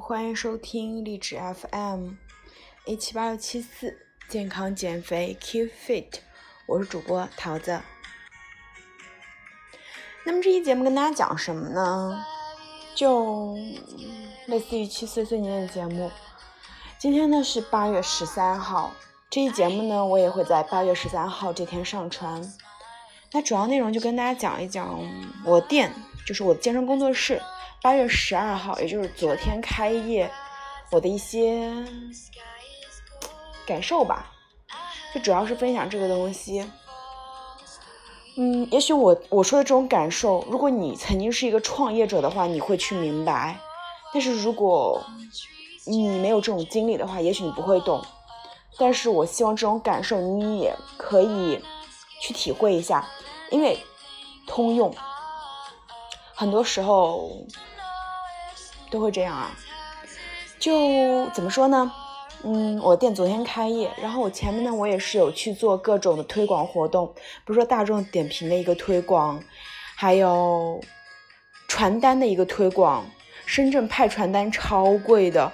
[0.00, 2.12] 欢迎收听励志 FM
[2.86, 6.06] 一七八六七四健康减肥 Keep Fit，
[6.66, 7.82] 我是主播桃子。
[10.24, 12.24] 那么这期节目跟大家讲什么呢？
[12.94, 13.54] 就
[14.46, 16.10] 类似于七岁碎念的节目。
[16.98, 18.94] 今天呢是八月十三号，
[19.28, 22.42] 这期节目呢我也会在八月十三号这天上传。
[23.32, 24.98] 那主要内容就跟大家讲一讲
[25.44, 25.92] 我店，
[26.26, 27.42] 就是我的健身工作室，
[27.86, 30.28] 八月十二号，也就是昨天开业，
[30.90, 31.72] 我的一些
[33.64, 34.26] 感受吧。
[35.14, 36.68] 就主要是分享这个东西。
[38.36, 43.54] 嗯，也许我我说的这种感受，如果你曾经是一个创业者的话，你会去明白；
[44.12, 45.00] 但是如果
[45.84, 48.04] 你没有这种经历的话，也许你不会懂。
[48.76, 51.62] 但是我希望这种感受你也可以
[52.20, 53.08] 去体会一下。
[53.52, 53.78] 因为
[54.44, 54.92] 通用，
[56.34, 57.30] 很多时候
[58.90, 59.50] 都会这样啊。
[60.58, 61.92] 就怎么说呢？
[62.42, 69.42] 嗯，我店昨天开业，然后我前面呢，我也是有去做各种的推广活动，比如说大众点评的一个推广，
[69.96, 70.80] 还有
[71.68, 73.04] 传单的一个推广。
[73.46, 75.52] 深圳派传单超贵的，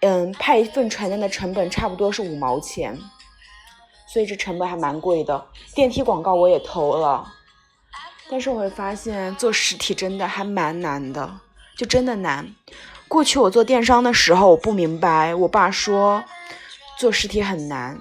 [0.00, 2.98] 嗯，派一份传单的成本差不多是五毛钱。
[4.06, 7.30] 所以这成本还蛮贵的，电梯广告我也投了，
[8.30, 11.40] 但是我会发现做实体真的还蛮难的，
[11.78, 12.52] 就真的难。
[13.06, 16.22] 过去我做电商的时候，我不明白，我爸说
[16.98, 17.96] 做实体很难，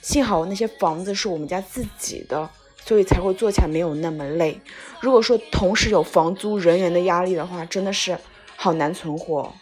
[0.00, 2.48] 幸好那些房子是我们家自己的，
[2.84, 4.60] 所以才会做起来没有那么累。
[5.00, 8.16] 如果说同时有房租、人员的压力的话，真的是
[8.54, 9.52] 好难存活。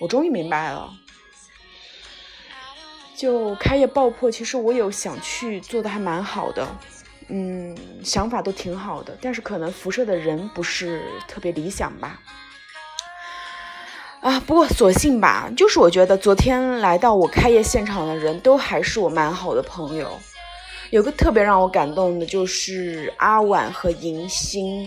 [0.00, 0.90] 我终于明白了。
[3.16, 6.68] 就开业爆破，其实我有想去做的还蛮好的，
[7.28, 12.20] 嗯，想法都挺好的，但是可能辐射的人不是特别理想吧。
[14.28, 20.06] 啊，不过所幸吧，就是我觉得昨天来到我开业现场的人都还是我蛮好的朋友，
[20.90, 24.86] 有个特别让我感动的就是阿婉和银星。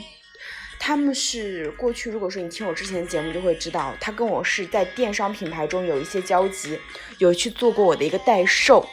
[0.79, 6.77] 他们是过去，如果说你听我之前的节目，就会知道他跟我是在电商品牌中有一些交集，
[7.17, 8.85] 有去做过我的一个代售。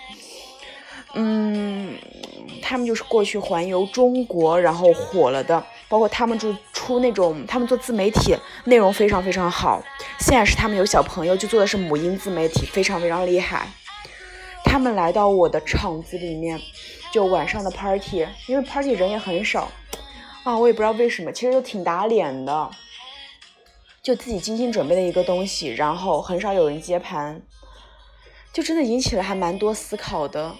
[1.12, 1.94] 嗯，
[2.62, 9.82] 他们就是过去环游中国然后火了的，包括他们就出那种，他们做自媒体内容非常非常好。
[10.18, 13.68] 现在是他们有小朋友，就做的是母婴自媒体，非常非常厉害。
[14.64, 16.60] 他们来到我的场子里面，
[17.12, 19.70] 就晚上的 party，因为 party 人也很少。
[20.44, 22.70] 啊，我也不知道为什么，其实就挺打脸的，
[24.02, 27.42] 就自己精心准备的一个东西，然后很少有人接盘，
[28.52, 30.54] 就真的引起了还蛮多思考的。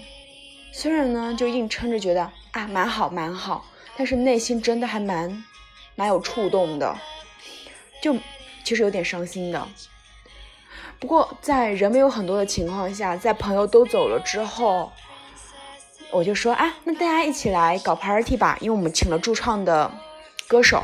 [0.72, 3.64] 虽然呢，就硬撑着觉得啊蛮好蛮好，
[3.98, 5.44] 但是内心真的还蛮
[5.96, 6.96] 蛮有触动的，
[8.00, 8.16] 就
[8.64, 9.68] 其实有点伤心的。
[11.00, 14.90] 不过在人没有很多的情况下，在朋友都走了之后。
[16.10, 19.92] 我就说啊，那大家一起来搞 party 吧，因为我们请了驻唱的
[20.48, 20.82] 歌手，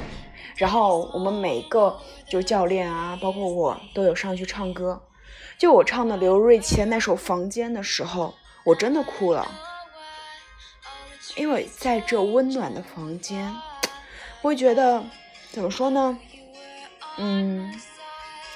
[0.57, 1.99] 然后我们每个
[2.29, 5.01] 就是教练啊，包括我都有上去唱歌。
[5.57, 8.35] 就我唱的刘瑞琦那首《房间》的时候，
[8.67, 9.49] 我真的哭了，
[11.37, 13.55] 因为在这温暖的房间，
[14.41, 15.05] 我会觉得
[15.51, 16.19] 怎么说呢？
[17.17, 17.73] 嗯，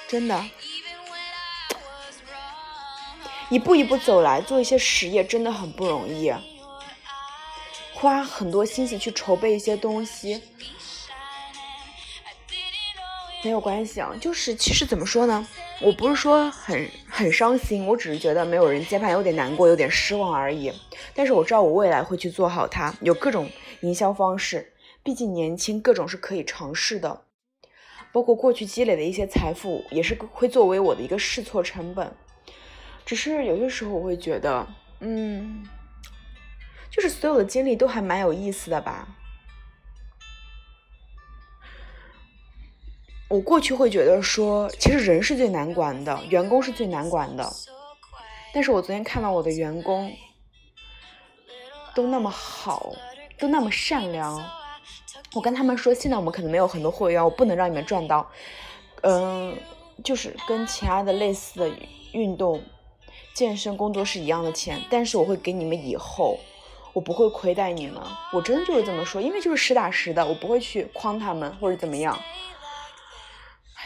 [0.07, 0.43] 真的，
[3.49, 6.33] 一步一步走来，做一些实业真的很不容易。
[7.93, 10.41] 花很多心思去筹备一些东西，
[13.43, 14.11] 没有关系啊。
[14.21, 15.45] 就是其实怎么说呢，
[15.81, 20.71] 我不是说很很伤心，我只是觉得没有人接盘，有点难过，有点失望而已。
[21.13, 23.49] 但是我知道我未来会去做好它，有各种
[23.81, 27.21] 营销方式，毕竟年轻，各种是可以尝试的。
[28.11, 32.11] 包括过去积累的一些财富，也是会作为我的一个试错成本。
[33.05, 34.67] 只是有些时候我会觉得，
[34.99, 35.65] 嗯。
[36.91, 39.07] 就是所有的经历都还蛮有意思的吧。
[43.29, 47.47] 我过去会觉得说，其实人是最难管的，员工是最难管的。
[48.55, 50.11] 但是我昨天看到我的员工
[52.01, 52.95] 都那么好，
[53.37, 54.41] 都那么善良。
[55.33, 58.25] 我跟他们说，现在我们可能没有很多会员，我不能让你们赚到，
[59.01, 59.53] 嗯，
[60.01, 61.69] 就是跟其他的类似的
[62.13, 62.63] 运动、
[63.33, 66.39] 健身工作是一样的钱，但是我会给你们以后。
[66.91, 68.01] 我不会亏待你们，
[68.33, 72.17] 我真的就是这么说，因为就是实打实的，我不会去诓他们或者怎么样。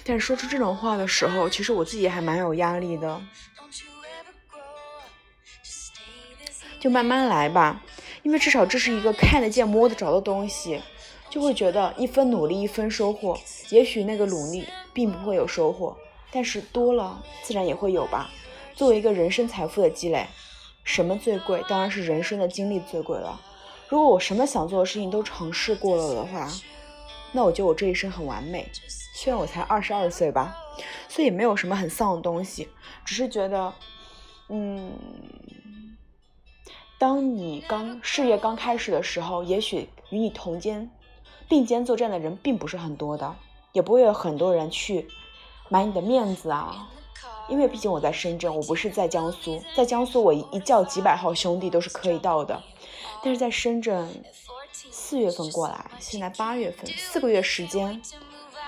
[0.06, 3.22] 但是说出这种话的时候，其实我自己还蛮有压力的。
[6.80, 7.82] 就慢慢来吧，
[8.24, 10.82] 因为至少这是一个看得见、摸得着的东西，
[11.30, 13.38] 就会觉得一分努力一分收获。
[13.70, 15.96] 也许那个努力并不会有收获，
[16.32, 18.30] 但是多了自然也会有吧。
[18.74, 20.26] 作为一个人生财富的积累，
[20.84, 21.64] 什么最贵？
[21.68, 23.40] 当然是人生的经历最贵了。
[23.90, 26.50] 如果我什么想做的事情都尝试过了的话，
[27.32, 28.68] 那我觉得我这一生很完美。
[29.16, 30.58] 虽然我才二十二岁吧，
[31.08, 32.68] 所以没有什么很丧的东西，
[33.06, 33.72] 只是觉得，
[34.50, 34.92] 嗯，
[37.04, 40.90] 当你刚事业刚开始的时候，也许与你同肩
[41.50, 43.36] 并肩作战的人并不是很多的，
[43.74, 45.06] 也不会有很多人去
[45.68, 46.88] 买你的面子啊。
[47.50, 52.64] 因为毕竟我在深圳，我不是在江苏，在江苏我一叫几百号兄弟都是可以到的，
[53.22, 54.24] 但是在深圳，
[54.72, 58.02] 四月份过来，现在八月份，四个月时间。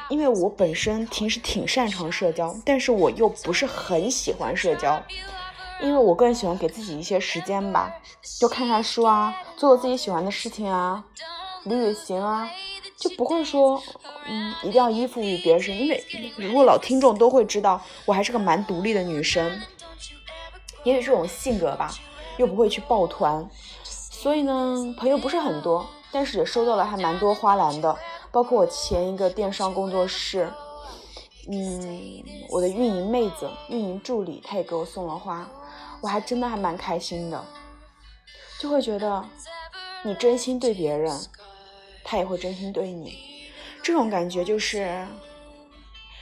[0.09, 5.01] 因为我本身平时挺擅长社交，但是我又不是很喜欢社交，
[5.81, 7.93] 因为我个人喜欢给自己一些时间吧，
[8.39, 11.03] 就看看书啊，做做自己喜欢的事情啊，
[11.63, 12.49] 旅旅行啊。
[12.97, 13.79] 就不会说，
[14.25, 16.01] 嗯，一定要依附于别人，因为
[16.37, 19.61] 如果老听众都会知道，我还是个蛮独立的女生，
[20.85, 21.93] 也许这种性格吧，
[22.37, 23.47] 又不会去抱团，
[23.83, 27.93] 所以呢，朋友不是很多，但是也收到了还蛮多花篮的，
[28.31, 30.49] 包括我前一个电商工作室，
[31.51, 35.45] 嗯，我的运营妹子、运营助理，她也给我送了花，
[36.05, 37.45] 我还真的还蛮开心的，
[38.59, 39.27] 就会觉得
[40.03, 41.11] 你真心对别人。
[42.03, 43.49] 他也会真心对你，
[43.81, 45.03] 这种感觉就是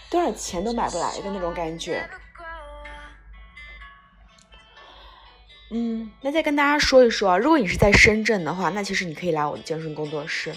[0.09, 2.09] 多少钱都买不来的那种感觉。
[5.71, 10.56] 嗯，那再跟大家说一说，如果你是在深圳的话，那其实你可以来我的健身工作室。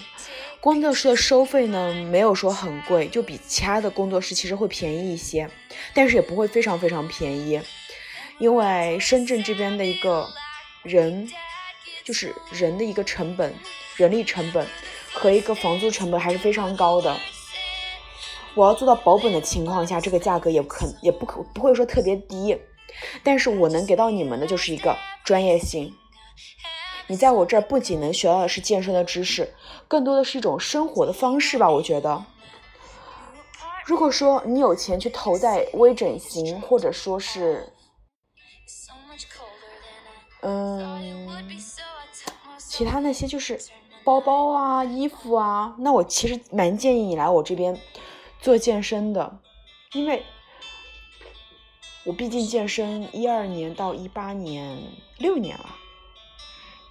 [0.61, 5.49] 工作室的收费呢，没有说很贵，就比其他的工作室其实会便宜一些，
[5.93, 7.61] 但是也不会非常非常便宜，
[8.39, 10.27] 因为深圳这边的一个
[10.83, 11.29] 人，
[12.03, 13.53] 就是人的一个成本，
[13.95, 14.67] 人力成本。
[15.13, 17.17] 和一个房租成本还是非常高的，
[18.53, 22.55] 我要做到保本的情况下，这个价格也可也不可不会说特别低，
[23.23, 25.91] 但是我能给到你们的就是一个专业性。
[27.07, 29.51] 你在我这儿不仅能学到的是健身的知识，
[29.87, 31.67] 更多的是一种生活的方式吧。
[31.67, 32.23] 我觉得，
[33.83, 37.73] 如果说你有钱去投在微整形，或者说是，
[40.41, 41.47] 嗯，
[42.57, 43.59] 其他那些就是。
[44.03, 47.77] 包包啊，衣服啊，那我其实蛮建议你来我这边
[48.39, 49.37] 做健身的，
[49.91, 50.23] 因为
[52.05, 54.81] 我毕竟健身一二年到一八年
[55.17, 55.75] 六年了，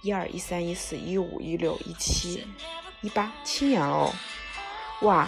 [0.03, 2.47] 一二一三一四一五一六一七
[3.01, 4.13] 一八七年了，
[5.01, 5.27] 哇，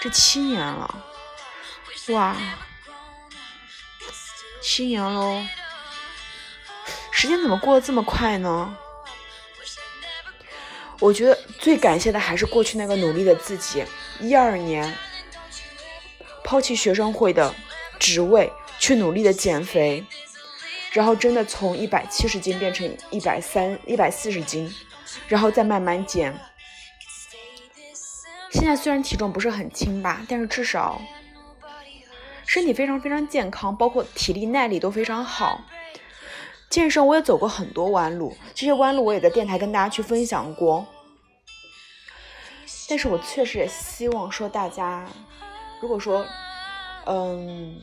[0.00, 1.04] 这七年了，
[2.08, 2.36] 哇，
[4.60, 5.40] 七年喽，
[7.16, 8.76] 时间怎么过得这么快呢？
[10.98, 13.84] 我觉得最感谢的还是过去那个努力的自己。
[14.18, 14.92] 一二年，
[16.42, 17.54] 抛弃学生会的
[18.00, 20.04] 职位，去努力的减肥，
[20.90, 24.74] 然后真的从一百七十斤变成一百三、一百四十斤，
[25.28, 26.36] 然后再慢慢减。
[28.50, 31.00] 现在虽然体重不是很轻吧，但是至少
[32.44, 35.60] 身体非常非常健康，包括体力耐力都非常好。
[36.74, 40.84] 健身我也走过很多弯路，这些弯路我也在电台跟大家去分享过。
[42.88, 45.06] 但是我确实也希望说大家，
[45.80, 46.26] 如果说，
[47.06, 47.80] 嗯，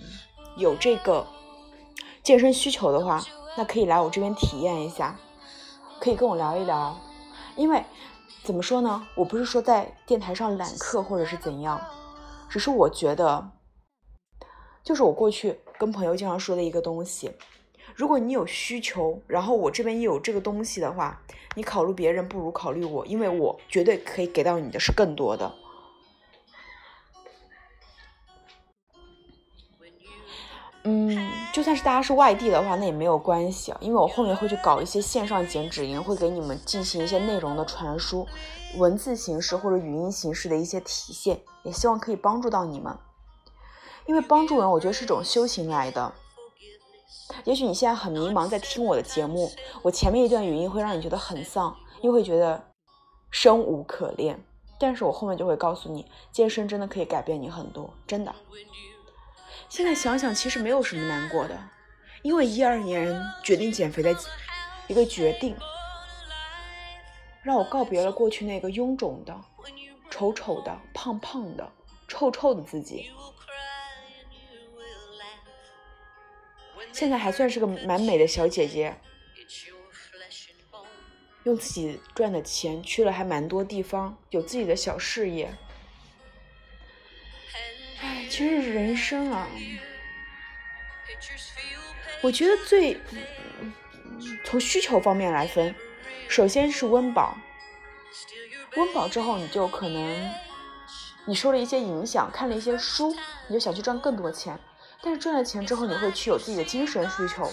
[0.58, 1.26] 有这个
[2.22, 3.24] 健身需求的话，
[3.56, 5.18] 那可以来我这边体验一下，
[6.02, 7.00] 可以跟我聊一聊。
[7.56, 7.82] 因为
[8.44, 11.80] 怎么说呢，我不是说在电台上揽客或者是怎样，
[12.50, 13.52] 只是我觉得，
[14.84, 17.32] 就是我过去跟朋友经常说的一个东西。
[17.96, 21.22] 如果你有需求，然后我这边也有这个东西的话，
[21.56, 25.54] 你考虑别人不如考虑我，因为我绝对可以给到你的是更多的。
[30.84, 38.28] 嗯，就算是大家是外地的话，那也没有关系，因为我后面会去搞一些线上剪纸营，会给你们进行一些内容的传输，
[38.78, 42.98] 文字形式或者语音形式的一些体现，也希望可以帮助到你们，
[44.08, 46.12] 因为帮助人，我觉得是种修行来的。
[47.46, 52.64] 也许你现在很迷茫，在听我的节目，我前面一段语音会让你觉得很丧，又会觉得
[53.30, 54.40] 生无可恋。
[54.80, 58.34] 但是我后面就会告诉你，健身真的可以改变你很多，真的。
[59.70, 61.58] 现在想想，其实没有什么难过的，
[62.24, 64.16] 因为一二年决定减肥的
[64.88, 65.56] 一个决定，
[67.44, 69.40] 让我告别了过去那个臃肿的、
[70.10, 71.72] 丑丑的、胖胖的、
[72.08, 73.12] 臭臭的自己。
[76.92, 78.96] 现在还算是个蛮美的小姐姐，
[81.44, 85.54] 用自己赚的钱去了还蛮多地方，有自己的小事业。
[88.02, 89.48] 唉，其实人生啊，
[92.22, 93.00] 我觉得最
[94.44, 95.74] 从需求方面来分，
[96.28, 97.38] 首先是温饱。
[98.76, 100.34] 温饱之后，你就可能
[101.26, 103.16] 你受了一些影响，看了一些书，
[103.48, 104.60] 你就想去赚更多钱。
[105.04, 107.52] 但是赚了钱之后，你会去有自己的精神需求，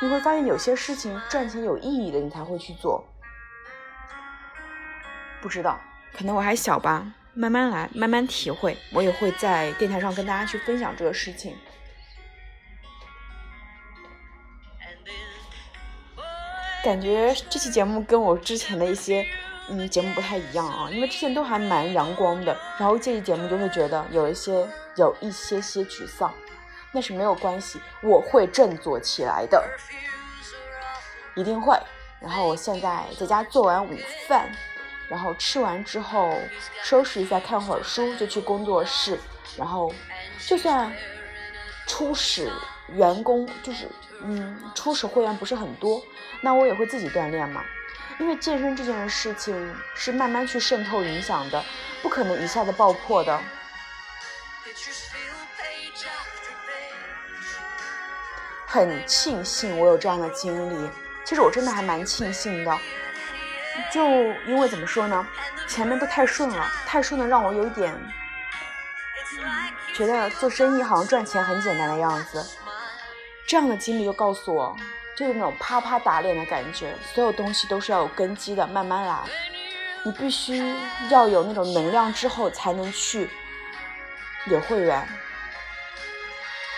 [0.00, 3.04] 你会发现有些事情赚钱有意义的，你才会去做。
[5.40, 5.80] 不知道，
[6.16, 8.76] 可能我还小吧，慢慢来，慢慢体会。
[8.92, 11.56] 我也会在电台上跟大家去分享这个事情。
[16.84, 19.26] 感觉这期节目跟我之前的一些
[19.68, 26.32] 嗯节目不太一样啊，因为之前都还蛮阳光的，然后这期节目就会觉得有一些有一些些沮丧，
[26.92, 29.62] 那是没有关系，我会振作起来的，
[31.34, 31.78] 一定会。
[32.20, 34.50] 然后我现在在家做完午饭，
[35.08, 36.36] 然后吃完之后
[36.82, 39.18] 收拾一下，看会儿书，就去工作室。
[39.56, 39.92] 然后
[40.46, 40.92] 就算
[41.86, 42.50] 初始
[42.88, 43.88] 员工就是。
[44.20, 46.02] 嗯，初始会员不是很多，
[46.40, 47.62] 那我也会自己锻炼嘛。
[48.18, 51.64] 因为健身这件事情是慢慢去渗透影响的，
[52.02, 53.40] 不可能一下子爆破的。
[58.70, 60.90] 很庆幸我有这样的经历，
[61.24, 62.78] 其实我真的还蛮庆幸的。
[63.90, 64.04] 就
[64.46, 65.26] 因为怎么说呢，
[65.66, 67.98] 前面都太顺了，太顺的让我有一点
[69.94, 72.44] 觉得做生意好像赚钱很简单的样子。
[73.46, 74.76] 这样的经历又告诉我，
[75.16, 76.94] 就是那种啪啪打脸的感觉。
[77.14, 79.18] 所有东西都是要有根基的，慢慢来。
[80.04, 80.76] 你必须
[81.08, 83.30] 要有那种能量之后，才能去
[84.44, 85.08] 有会员。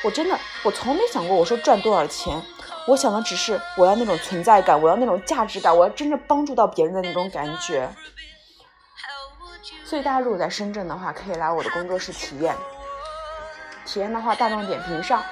[0.02, 2.40] 我真的，我从没想过我说赚多少钱，
[2.86, 7.88] 我想的只是我要那种存在感，我要那种价值感，我要真正帮助到别人的那种感觉。
[9.84, 12.56] 所以大家如果在深圳的话，可以来我的工作室体验。
[13.84, 15.22] 体验的话，大众点评上。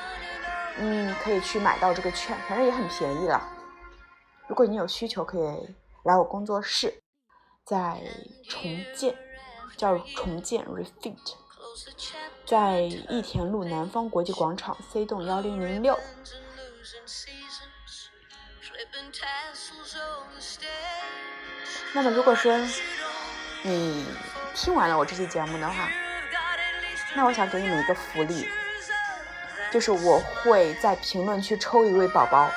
[0.80, 3.42] 嗯，可以去买到这个券，反正也很便宜了。
[4.46, 7.02] 如果你有需求，可以来我工作室，
[7.64, 8.00] 在
[8.48, 9.12] 重建，
[9.76, 11.16] 叫重建 Refit，
[12.44, 15.98] 在益田路南方国际广场 C 栋幺零零六。
[21.94, 22.56] 那么，如果说
[23.62, 24.06] 你
[24.54, 25.88] 听完了我这期节目的话，
[27.14, 28.48] 那我想给你们一个福利。
[29.70, 32.50] 就是我会在评论区抽一位宝宝，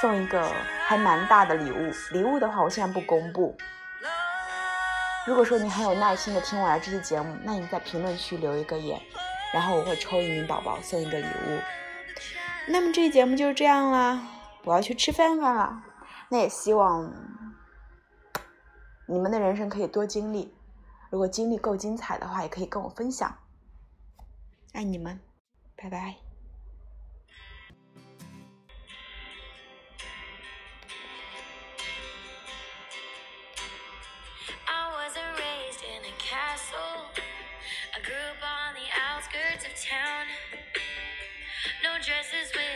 [0.00, 0.52] 送一个
[0.84, 1.92] 还蛮大的礼物。
[2.10, 3.56] 礼物的话，我现在不公布。
[5.28, 8.98] 如果说你很有耐心的听完这期节目，那你在评论区留一个言，
[9.52, 11.60] 然后我会抽一名宝宝送一个礼物。
[12.66, 14.22] 那么这期节目就是这样啦，
[14.64, 15.82] 我要去吃饭饭了。
[16.30, 17.12] 那也希望
[19.06, 20.54] 你们的人生可以多经历，
[21.10, 23.36] 如果经历够精彩的话，也可以跟我分享。
[24.72, 25.20] 爱你们。
[25.76, 26.27] 拜拜。
[41.82, 42.67] No dresses with